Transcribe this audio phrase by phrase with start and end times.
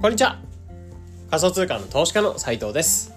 [0.00, 0.38] こんにちは。
[1.28, 3.12] 仮想通貨の投資家の斉藤です。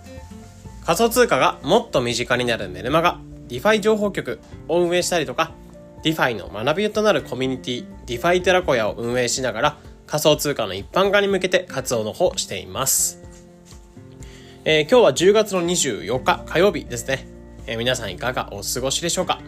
[0.84, 3.20] 仮想通貨がもっと身近になるメルマガ
[3.50, 5.52] DeFi 情報局を運営したりとか
[6.04, 13.22] DeFi の学びとなるコミュニティ DeFi テラコヤを運営しながら仮想通貨の一般化に向けて活動の方しています、
[14.66, 17.28] えー、今日は10月の24日火曜日ですね、
[17.68, 19.40] えー、皆さんいかがお過ごしでしょうか、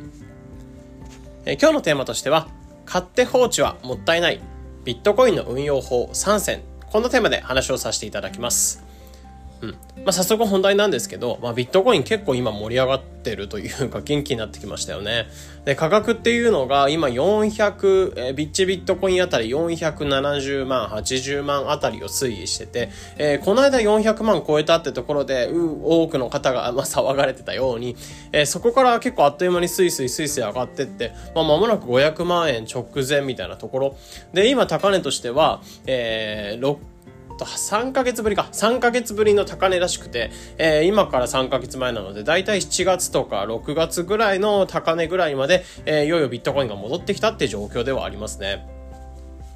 [1.45, 2.47] えー、今日のテーマとしては
[2.85, 4.39] 買って放置はもったいない
[4.83, 6.61] ビットコインの運用法3選
[6.93, 8.92] このテーマで話をさせていただきます。
[9.63, 15.27] うんまあ、早速本題なんですけど、まあ、ビットコイン結構今盛り上がってるというか元気になってきましたよね。
[15.63, 27.95] で、価格っていうのが今400、え、ビッチビットコインあたり470万、80万あたりを推移してて、えー、この間400万超えたってところで、う多くの方が、まあ、騒がれてたように、
[28.33, 33.95] えー、そこから結構あっという間にスイスイスイスイ上がってって、まあ、間もなく500万円直前みたいなところ。
[34.33, 36.61] で、今高値としては、えー、
[37.37, 48.72] と3ヶ月ぶりか3ヶ月ぶりの高値らしくて、えー、今から3ヶ月前なのでだいたい7月とか6月ぐらいの高値ぐらいまで、えー、いよいよビットコインが戻ってきたって状況ではありますね。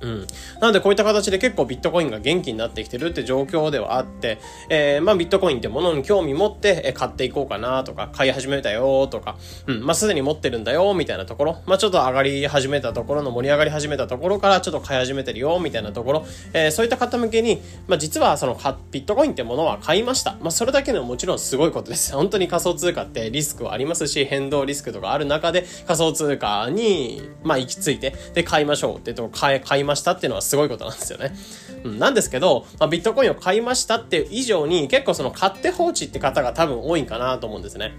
[0.01, 0.27] うん。
[0.61, 18.57] なのでこういった形で結構ビットコインが元気になってきてるって状況ではあって、えー、まあビットコインってものに興味持って買っていこうかなとか、買い始めたよとか、うん、まあすでに持ってるんだよみたいなところ、まあちょっと上がり始めたところの盛り上がり始めたところからちょっと買い始めてるよみたいなところ、えー、そういった方向けに、まあ実はその
[18.91, 20.37] ビットコインってものは買いました。
[20.41, 22.13] まあそれだけでももちろんすごいことです。
[22.13, 31.35] 本当に仮想通貨ってリスクはありますし、変動リスクとかある中で仮想通貨に、まあ行き着いて、で買いましょうってと買い、買いましたっていうのはすごいことなんですよね。
[31.83, 37.93] うん、なんですけど、まあ、ビットコインを買いましたっていう以上に結構その買って放置って方が多分多いかなと思うんですね。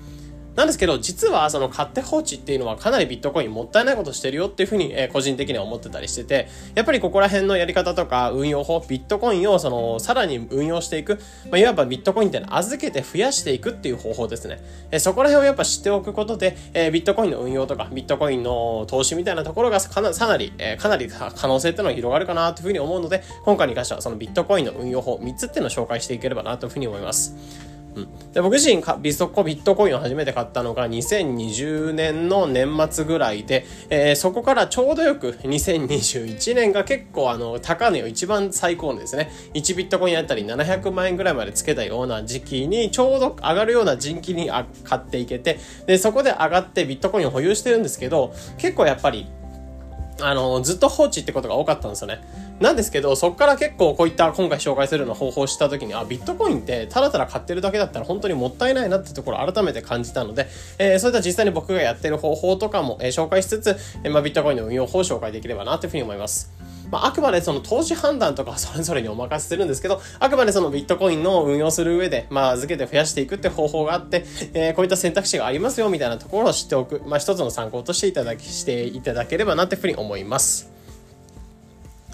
[0.58, 14.60] なんですけど、実はその買って放置っていうのはかなりビットコインもったいないことしてるよっていうふうに、え、個人的には思ってたりしてて、やっぱりここら辺のやり方とか運用法、ビットコインをそのさらに運用していく、まあ、いわばビットコインっていうのは預けて増やしていくっていう方法ですね。
[14.90, 27.77] え、そこら辺をやっぱ知っておくことで、え、ビットコインの運用とか、ビットコインの投資みたいなところがかなかなり、え、かなり可能性っていうのが広がるかなというふうに思うので、今回に関してはそのビットコインの運用法3つっていうのを紹介していければなというふうに思います。
[28.32, 39.30] で僕自身ビストコビットコインを初めて買ったのが2020年の年末ぐらいで、えー、そこからちょうどよく2021年が結構あの高値を一番最高値ですね。
[39.54, 49.26] 1ビットコインあたり700万円ぐらいまでつけたような時期にちょうど上がるような時期にあ買っていけてでそこで上がってビットコインを保有してるんですけど結構やっぱり
[50.20, 52.20] あの、ずっと放置ってことが多かったんですよね。
[52.60, 60.48] なんですけど、そっから結構こういった今回紹介するような方法をした時に、あ、ビットコインってただただ買ってるだけだったら本当にもったいないなってところを改めて感じたので、
[60.78, 66.57] えー、そういった実際に僕がやってる方法とかも、えー、紹介しつつ、えー、まあ、ビットコインの運用法を紹介できればなというふうに思います。
[66.90, 80.70] まあ、あくまでその投資判断とか それぞれにお任せするんですけど、あくまでそのビットコインの運用する上で、まあ、預けて増やしていくって方法があって、えー、こういった選択肢がありますよみたいなところを知っておく、まあ、一つの参考としていただき、していただければなっていうふうに思います。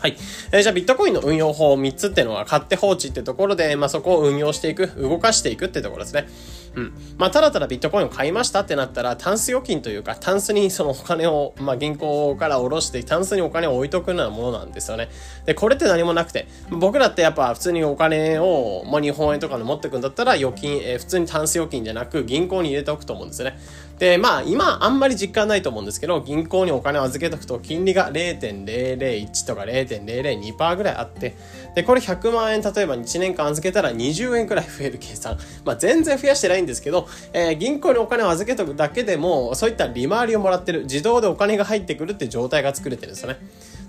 [0.04, 0.16] はい。
[0.52, 6.28] えー、じゃあ、ビットコインの運用法3つっていうのは、買って放置ってところで、まあ、そこを運用していく、動かしていくってところですね。
[6.76, 6.92] うん。
[7.18, 15.08] まあ、ただただビットコインを買いましたってなったら、タンス預金というか、タンスにそのお金を、まあ、銀行から下ろして、タンスにお金を置いとくようなものなんですよね。
[15.46, 23.58] で、これって何もなくて、僕だってやっぱ普通にお金を、まあ、日本円とかで持ってくんだったら、預金、えー、普通にタンス預金じゃなく、銀行に入れておくと思うんですよね。
[23.98, 31.36] で、まあ、今、あんまり実感ないと思うんですけど、銀行にお金を預けとくと、金利が0.001とか0.002%ぐらいあって、
[31.76, 35.38] で、これ100万円、例えば1年間預けたら20円くらい増える計算。
[35.64, 43.38] まあ、全然増やしてないんですけど、えー、銀行にお金を預けとくだけでも、そういった利回りをもらってる、自動でお金が入ってくるって状態が作れてるんですよね。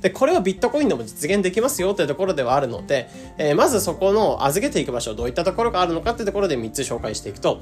[0.06, 7.60] で、これをビットコインでも実現できますよというところではあるので、えー、まずそこの預けていく場所、どういったところがあるのかっていうところで3つ紹介していくと、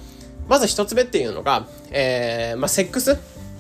[0.50, 3.18] まず1つ目っていうのが、えー、まあ、セックス？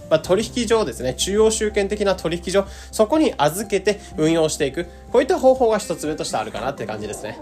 [0.09, 1.13] まあ、取引所ですね。
[1.13, 2.65] 中央集権的な取引所。
[2.91, 4.87] そこに預けて運用していく。
[5.13, 7.39] こういった方法が1つ目としてあるかなって感じですね。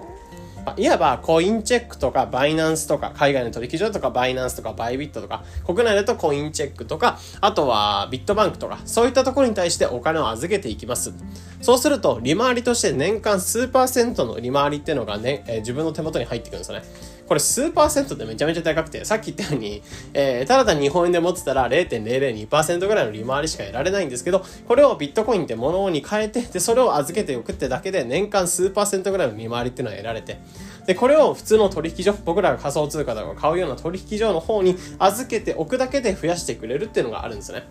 [0.77, 11.13] いわばコインチェックとかバイナンスとか海外の取引所とかバイナンスとかバイビットとか国内だとコインチェックとかあとはビットバンクとかそういったところに対してお金を預けていきます。
[11.61, 16.85] そうすると利回りとして年間数パーセントの利回りっていうのがね、えー、自分の手元に入ってくるんですよね。
[17.31, 19.81] これ数パーセントでめちゃめちゃ高くて、さっき言ったように、
[20.13, 30.39] えー、ただ単に日本円で持ってたら0.002%ぐらいの利回りしか得られないんですけど、これをビットコインってものに変えて、で、それを預けておくってだけで年間数パーセントぐらいの利回りっていうのは得られて、
[30.85, 37.63] で、これを普通の取引所、僕らが仮想通貨とか買うような取引所の方に預けておくだけで増やしてくれるっていうのがあるんですね。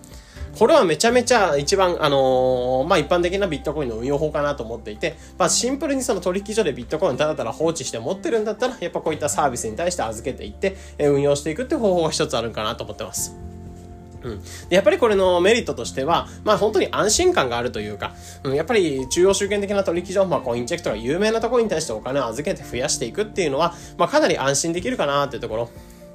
[0.59, 13.50] これはめちゃめちゃ一番、あのー、まあ、一般的なビットコインの運用法かなと思っていて、まあ、シンプルにその取引所でビットコインただただ放置して持ってるんだったら、やっぱこういったサービスに対して預けていって、運用していくって方法が一つあるんかなと思ってます。
[14.23, 18.15] うん、やっぱりこれのメリットとしては、まあ本当に安心感があるというか、
[18.45, 25.71] うん、やっぱり中央集権的な取引所、まあコインチェックとか有名なところに対してお金を預けて増やしていくっていうのは、まあかなり安心できるかなっていうところ。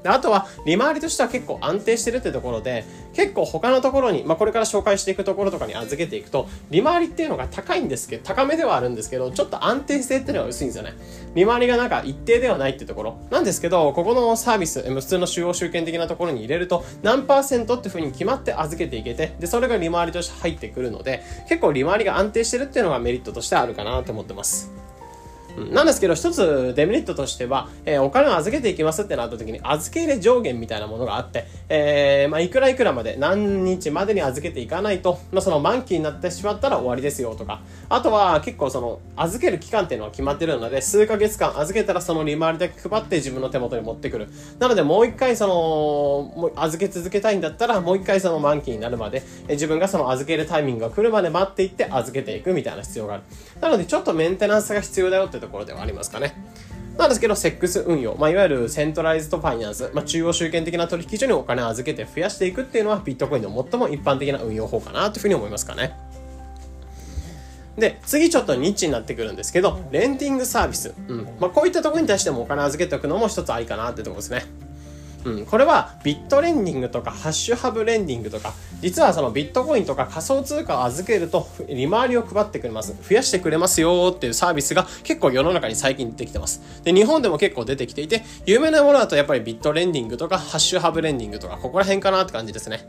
[0.06, 2.86] であとは、利回りとしては結構安定してるってところで、
[3.16, 10.94] 結構他のところに、まあ、これから紹介していくところとかに預けていくと、利回りっていうのが高いんですけど、高めではあるんですけど、ちょっと安定性っていうのが薄いんですよね。
[11.34, 13.18] 利回りがなんか一定ではないってところ。
[13.32, 24.86] なんですけど、ここのサービス、普通の主要集権的なところに入れると、何パーセントっていうふうに決まって預けていけて、で、それが利回りとして入ってくるので、結構利回りが安定してるっていうのがメリットとしてあるかなと思ってます。
[25.58, 44.28] なんですけど、一つデメリットとしては、えー、お金を預けていきますってなった時に、預け入れ上限みたいなものがあって、えー、まあ、いくらいくらまで、何日までに預けていかないと、まあ、その満期になってしまったら終わりですよとか、あとは結構その、預ける期間っていうのは決まってるので、数ヶ月間預けたらその利回りだけ配って自分の手元に持ってくる。
[44.60, 45.54] なので、もう一回その、
[46.36, 53.24] もう預け続けたいんだったら、もう一回その満期になるまで、え自分がその預けるタイミングが来るまで待っていって預けていくみたいな必要がある。
[53.62, 56.36] なので、ちょっとメンテナンスが必要だよってところではありますかね。
[56.98, 65.98] なんですけど、セックス運用、まあ、いわゆるセントライズドファイナンス、まあ、中央集権的な取引所にお金を預けて増やしていくっていうのは、ビットコインの最も一般的な運用法かなというふうに思いますかね。
[67.78, 70.94] で、次ちょっとニッチになってくるんですけど、レンティングサービス。
[71.10, 71.28] うん。
[71.40, 74.46] まあ、こういったところに対してもお金預けておくのも一つありかなってところですね。
[75.26, 82.96] うん、これはビットレンディングとかハッシュハブレンディングとか、実はそのビットコインとか仮想通貨を預けると利回りを配ってくれます。
[83.02, 86.62] 増やしてくれますよっていうサービスが結構世の中に最近出てきてます。
[86.84, 92.88] で、日本でも結構出てきていて、有名なものだとやっぱりビットレンディングとかハッシュハブレンディングとか、ここら辺かなって感じですね。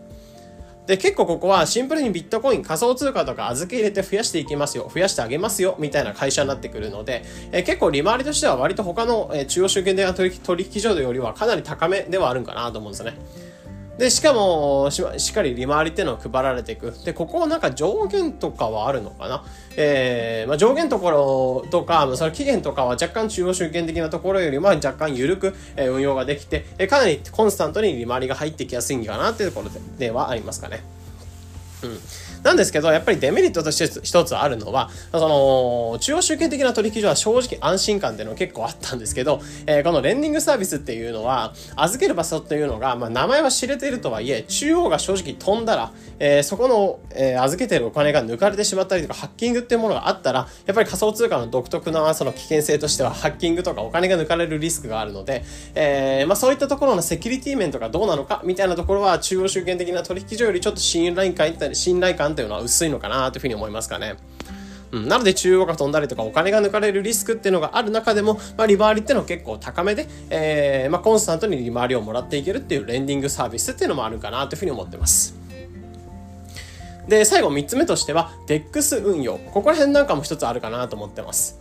[0.87, 13.19] で、結構ここはシンプルにビットコイン、仮想通貨とか預け入れて増やしていきますよ、増やしてあげますよ、みたいな会社になってくるので、え、結構利回りとしては割と他の、え、中央集権電話取引所よりはかなり高めではあるんかなと思うんですよね。
[13.99, 16.93] で、しかもし、しっかり利回りっていうのを配られていく。
[17.05, 19.43] で、ここはなんか上限とかはあるのかな？
[19.79, 30.83] えー、まあ、上限ところとか、その期限とかは若干中央集権的なところよりも若干緩く、運用ができて、かなりコンスタントに利回りが入ってきやすいんかなっていうところではありますかね。
[31.83, 31.99] うん。
[32.43, 55.45] なんですけど、やっぱりデメリットとして一つあるのは、その、中央集権的な取引所は正直安心感っていうのが結構あったんですけど、えー、このレンディングサービスっていうのは、預ける場所っていうのが、まあ、名前は知れてるとはいえ、中央が正直飛んだら、えー、そこの、えー、預けてるお金が抜かれてしまったりとか、ハッキングっていうものがあったら、やっぱり仮想通貨の独特なその危険性としては、ハッキングとかお金が抜かれるリスクがあるので、
[55.75, 64.17] え、まあ、そういったところのセキュリティ面とかどうなのかみたいなところは、中央集権的な取引所よりちょっと信頼感、信頼感というのは薄いのかなというふうに思いますかね。
[64.93, 75.35] うん、なので中央が飛んだりとかお金が抜かれるリスクっていうのがある中でも、まあ、利回りっていうのは結構高めで、えー、まあ、コンスタントに利回りをもらっていけるっていうレンディングサービスっていうのもあるかなというふうに思ってます。
[77.09, 79.39] で、最後3つ目としては、DEX 運用。
[79.39, 81.56] ここら辺なんかも一つあるかなと思ってます。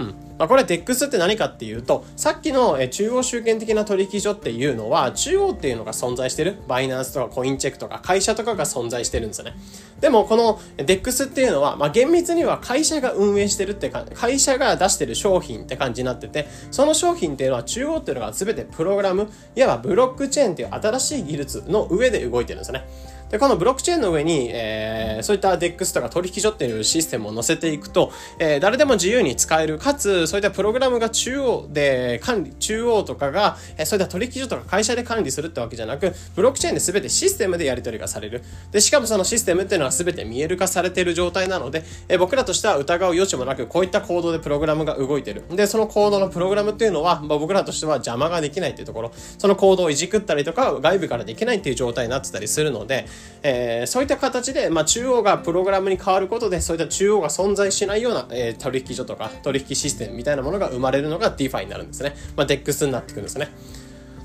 [0.00, 0.14] うん。
[0.38, 6.56] まあ、これ DEX って何かっていうと、さっきの中央集権的な取引所っていうのは、中央っていうのが存在してる。
[6.66, 9.54] バイナンスとかコインチェックとか会社とかが存在してるんですよね。
[10.00, 22.86] でも、この DEX っていうのは、まあ、厳密には会社が運営してるってか、会社が出してる商品って感じになってて、その商品っていうのは中央っていうのが全てプログラム、いわばブロックチェーンっていう新しい技術の上で動いてるんですよね。
[23.30, 28.10] で、このブロックチェーンの上に、えー、そういった DEX とか取引所っていうシステムを載せていくと、
[28.40, 38.42] えー、誰でも自由に使える、かつ、そういったプログラムが中央で管理、中央とかが、えー、そういった取引所とか会社で管理するってわけじゃなく、ブロックチェーンで全てシステムでやり取りがされる。
[38.72, 45.44] で、しかもそのシステムっていうのは全て見える化されている状態なので、えー、僕らとしては疑う余地もなく、こういったコードでプログラムが動いてる。
[45.50, 53.06] で、そのコードのプログラムっていうのは、まあ、僕らとしては邪魔ができないっていうところ、そのコードをいじくったりとか、外部からできないっていう状態になってたりするので、
[53.42, 62.14] えー、そういった形で、まあ、中央がプログラムに変わることで、そういった中央が存在しないような、えー、取引所とか取引システムみたいなものが生まれるのが DeFi になるんですね。
[62.36, 63.48] まあ、DEX になってくるんですね。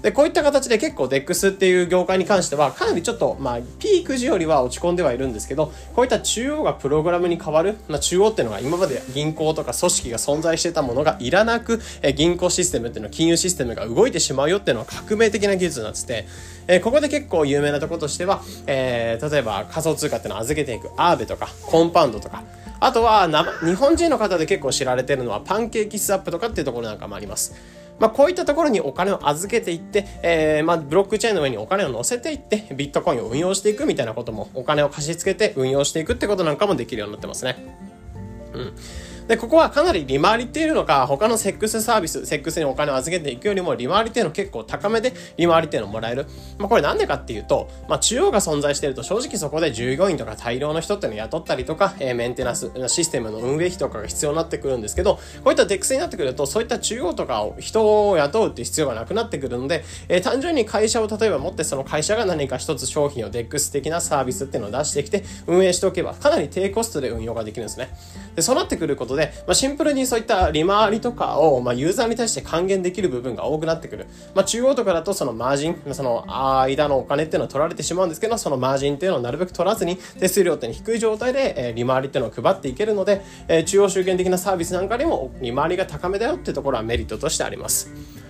[0.05, 16.27] で、こういった形で結構 DEX っていう業界に関しては、かなりちょっと、まあ、ピーク時よりは落ち込んではいるんですけど、こういった中央がプログラムに変わる、まあ、中央っていうのが今まで銀行とか組織が存在してたものがいらなく、え銀行システムっていうのは金融システムが動いてしまうよっていうのは革命的な技術になってて、
[16.67, 22.43] えここで結構有名なところとしては、えー、例えば仮想通貨っていうのを預けていくアーベとか、コンパウンドとか、
[22.79, 23.27] あとは
[23.65, 27.55] 日本人の方で結構知られてるのはパンケーキスワップとかっていうところなんかもあります。
[27.99, 37.55] まあ、こういったところにお金を預けていって、えー、まあ、ブロックチェーンの上にお金を乗せていって、ビットコインを運用していくみたいなことも、お金を貸し付けて運用していくってことなんかもできるようになってますね。
[38.53, 38.73] うん。
[39.27, 46.27] で、ここはかなり利回りっていうのか、他のセックスサービス、セックスにお金を預けていくよりも利回りっていうの結構高めで利回りっていうのをもらえる。
[46.59, 67.89] まあこれなんでかっていうと、まあ中央が存在してると正直そこで従業員とか大量の人っていうのを雇ったりとか、えー、メンテナンス、システムの運営費とかが必要になってくるんですけど、こういった DEX になってくると、そういった中央とかを人を雇うっていう必要がなくなってくるので、えー、単純に会社を例えば持ってその会社が何か一つ商品を DEX 的なサービスっていうのを出してきて運営しておけばかなり低コストで運用ができるんですね。
[68.35, 74.07] で、そうなってくることで、まあ、シンプルにそういった利回りとかを、まあ、ユーザーに対して還元できる部分が多くなってくる。
[74.33, 76.25] まあ、中央とかだとそのマージン、その
[76.61, 88.24] 間のお金っていうのは取られてしまうんですけど、そのマージンっていうのをなるべく取らずに、手数料っていうの低い状態で、えー、利回りっていうのを配っていけるので、えー、中央集権的なサービスなんかにも利回りが高めだよっていうところはメリットとしてあります。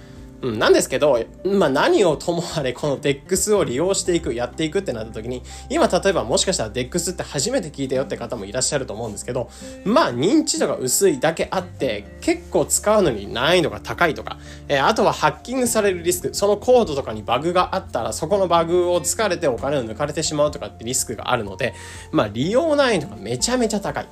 [0.46, 9.50] うん、なんですけど、まあ何をともあれこの DEX を利用していく、やっていくってなった時に、今例えばもしかしたら DEX って初めて聞いたよって方もいらっしゃると思うんですけど、
[9.86, 14.38] まあ認知度が薄いだけあって、結構使うのに難易度が高いとか、
[14.68, 21.74] えー、あとはハッキングされるリスク、そのコードとかにバグがあったら、そこのバグを突れてお金を抜かれてしまうとかってリスクがあるので、
[22.12, 24.08] まあ利用難易度がめちゃめちゃ高い。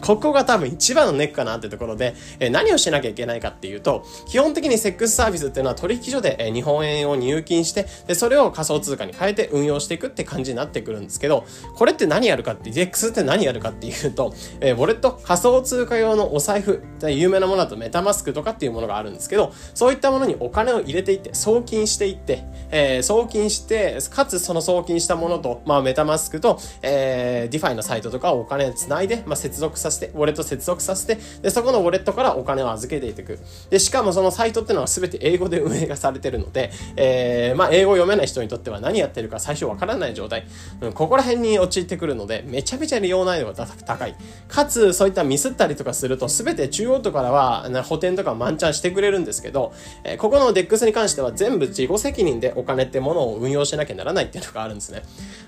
[0.00, 11.44] ここが多分一番のネックかなってところで、え何をしなきゃいけないかっていうと、基本的にセックスサービスっていうのは取引所で、え日本円を入金して、で、それを仮想通貨に変えて運用していくって感じになってくるんですけど、
[11.76, 33.38] これって何やるかって、DX って何やるかっていうと、えウォレット、仮想通貨用のお財布、有名なものだとメタマスクとかっていうものがあるんですけど、そういったものにお金を入れていって、送金していって、えー、送金して、かつその送金したものと、まあ MetaMask と、えー、 DeFi のサイトとかをお金つないで、まあ、接続させて、ウォレット接続させて、で、そこのウォレットからお金を預けていく。
[33.70, 40.46] で、しかもそのサイトっていうのは全て英語で運営がされてるので、えー、まあ、英語読めない人にとっては何やってるか最初わからない状態。
[40.80, 44.16] うん、ここら辺に陥ってくるので、めちゃめちゃ利用難易度が高い。
[44.48, 49.72] かつ、そういったミスったりとかすると、全て中央とからは、補填とか満チャンしてくれるんですけど、
[50.04, 55.02] えー、ここの DEX に関しては全部自己責任でお金ってものを運用しなきゃならないっていうのがあるんですね。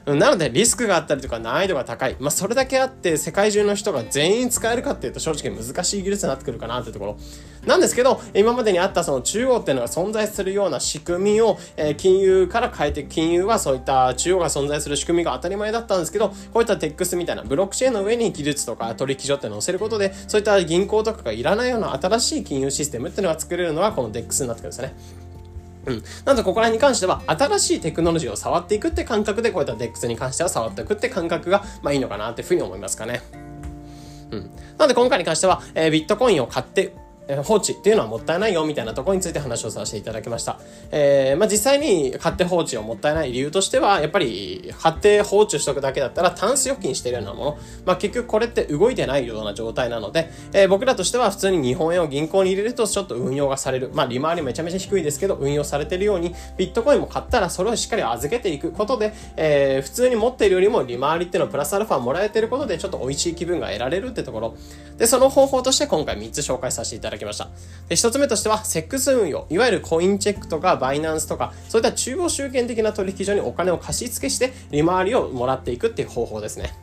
[0.07, 2.17] うんなので、リスクがあったりとか難易度が高い。
[2.19, 7.17] まあ、それだけあって、世界中の人が全員使えるかっていうと正直難しい技術になってくるかなってところ。
[7.67, 25.26] なんですけど、今までにあったその中央っていうのが存在するような仕組みを、え、金融から変えて、金融はそういった中央が存在する仕組みが当たり前だったんですけど、こういったテックスみたいなブロックチェーンの上に技術とか取引所って載せることで、そういった銀行とかがいらないような新しい金融システムっていうのが作れるのがこの DEX になってくるんですよね。
[25.87, 26.03] うん。
[26.25, 33.23] なので、ここら辺に関しては、新しいテクノロジーを触っていくって感覚で、こういった DEX に関しては触っていくって感覚が、まあいいのかなっていうふうに思いますかね。
[34.31, 34.51] うん。
[34.77, 36.93] なので今回に関しては、えー、ビットコインを買って
[37.29, 40.61] え放置っていうのはもったいないよみたいなところについて話をさせていただきました。
[40.91, 47.59] えー、まあ、実際に買って放置をもったいない理由としては、やっぱり買って放置しとくだけだったらタンス預金してるようなもの。
[47.85, 53.91] まあ、結局これって動いてないような状態なので、えー、僕らとしては普通に日本円を銀行に入れるとちょっと運用がされる。
[53.93, 64.55] まあ、利回りめちゃめちゃ低いですけど、運用されてるように、ビットコインも買ったらそれをしっかり預けていくことで、えー、普通に持っているよりも利回りっていうのをプラスアルファもらえてることでちょっと美味しい気分が得られるってところ。
[64.97, 67.49] で、その方法として今回3つ紹介させていただきました。
[67.89, 69.47] で一つ目としては、セックス運用。
[69.49, 76.75] いわゆるコインチェックとかバイナンスとか、そういった中央集権的な取引所にお金を貸し付けして、利回りをもらっていくっていう方法ですね。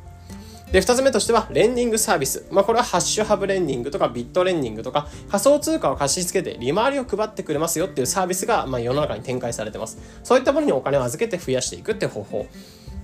[0.73, 2.47] で、二つ目としては、レンディングサービス。
[2.49, 9.99] まあ、これはハッシュハブレンディングとかビットレンディングとか、仮想通貨を貸し付けて利回りを配ってくれますよっていうサービスが、まあ、世の中に展開されてます。
[10.23, 12.47] そういったものにお金を預けて増やしていくっていう方法。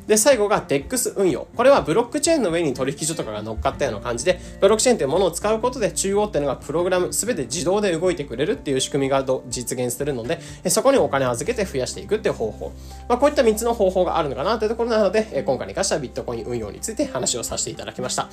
[0.09, 1.47] で、最後が DEX 運用。
[1.55, 12.71] これはブロックチェーンの上に取引所とかが乗っかったような感じで、ブロックチェーンというものを使うことで中央っていうのがプログラム全て自動で動いてくれるっていう仕組みが実現してるので、そこにお金を預けて増やしていくっていう方法。
[13.07, 18.29] まあ、こういった3つの方法があるのかなというところなので、今回に関してはビットコイン運用について話をさせていただきました。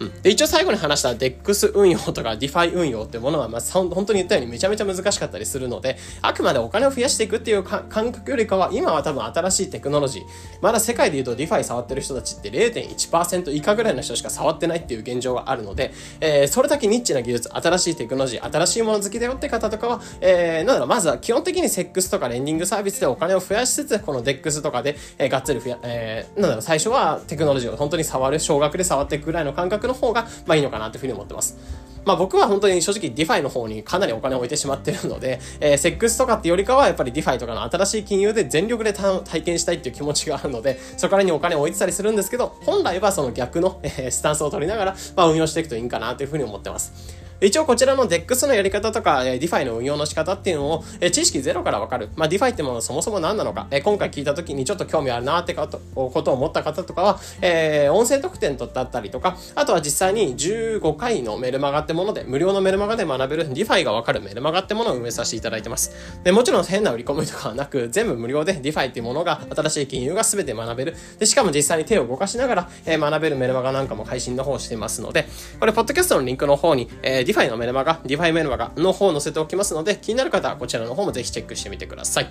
[0.00, 10.22] うん、で一応最後に話した DEX 運用とか DeFi 運用ってものは、まあ、本当に言ったようにめちゃめちゃ難しかったりするので、あくまでお金を増やしていくっていう感覚よりかは、今は多分新しいテクノロジー、
[10.62, 31.87] まだ世界で言うと DeFi 触ってる人たちって0.1%以下ぐらいの人しか触ってないっていう現状があるので、えー、それだけニッチな技術、新しいテクノロジー、新しいもの好きだよって方とかは、えー、なんだろう、まずは基本的に SEX とかレンディングサービスでお金を増やしつつ、この DEX とかで、えー、がっつり増や、えー、なんだろう、最初はテクノロジーを本当に触る、少額で触っていくぐらいの感覚の方が、まあいいのかなというふうに思ってます。
[32.04, 47.17] まあ僕は本当に正直 DeFi の方にかなりお金を置いてしまってるので、えー、セックスとかってよりかはやっぱり DeFi とかの新しい金融で全力で体験したいっていう気持ちがあるので、そこらにお金を置いてたりするんですけど、本来はその逆の、えー、スタンスを取りながら、まあ運用していくといいんかなというふうに思ってます。
[47.40, 52.08] 一応こちらの DEX のやり方とか、え DeFi の運用の仕方っていうのを、知識ゼロからわかる。
[52.16, 65.92] まあ、DeFi ってものそもそも何なのか、今回聞いた時にちょっと興味あるなってことことを思った方とかは、えー、音声特典とだったりとか、あとは実際に15回のメルマガってもので、無料のメルマガで学べる DeFi がわかるメルマガってものを運営させていただいてます。
[66.24, 70.96] で、もちろん変な売り込みとかはなく、全部無料で DeFi っていうものが、新しい金融が全て学べる。
[71.20, 75.26] で、しかも実際に手を動かしながら、学べるメルマガなんかも配信の方してますので、
[75.60, 82.28] これ、ポッドキャストのリンクの方に、えー、DeFi のメルマガ、DeFi メルマガの方を載せておきますので、気になる方はこちらの方もぜひチェックしてみてください。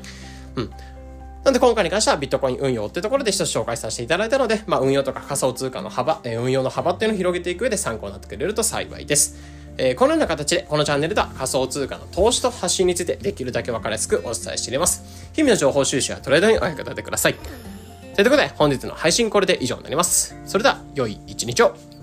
[0.55, 0.71] うん。
[1.43, 9.37] なんで今回に関してはビットコイン運用ってところで一つ紹介させていただいたので、まあ運用とか仮想通貨の幅、え、運用の幅っていうのを広げていく上で参考になってくれると幸いです。
[9.77, 15.29] えー、このような形でこのチャンネルでは仮想通貨の投資と発信についてできるだけ分かりやすくお伝えしています。
[15.33, 17.35] 日々の情報収集やトレードにお役立てください。
[18.15, 20.35] ということで本日の配信これで以上になります。
[20.45, 21.96] それでは良い一日を。